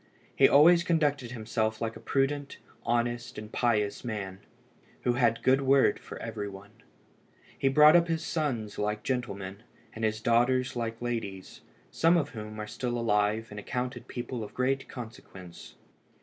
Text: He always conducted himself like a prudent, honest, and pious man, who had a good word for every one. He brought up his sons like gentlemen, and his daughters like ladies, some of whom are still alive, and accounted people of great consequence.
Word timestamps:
He 0.35 0.49
always 0.49 0.83
conducted 0.83 1.29
himself 1.29 1.79
like 1.79 1.95
a 1.95 1.99
prudent, 1.99 2.57
honest, 2.87 3.37
and 3.37 3.51
pious 3.51 4.03
man, 4.03 4.39
who 5.03 5.13
had 5.13 5.37
a 5.37 5.41
good 5.41 5.61
word 5.61 5.99
for 5.99 6.17
every 6.17 6.49
one. 6.49 6.71
He 7.55 7.67
brought 7.67 7.95
up 7.95 8.07
his 8.07 8.25
sons 8.25 8.79
like 8.79 9.03
gentlemen, 9.03 9.61
and 9.93 10.03
his 10.03 10.19
daughters 10.19 10.75
like 10.75 10.99
ladies, 11.03 11.61
some 11.91 12.17
of 12.17 12.29
whom 12.29 12.59
are 12.59 12.65
still 12.65 12.97
alive, 12.97 13.49
and 13.51 13.59
accounted 13.59 14.07
people 14.07 14.43
of 14.43 14.55
great 14.55 14.89
consequence. 14.89 15.75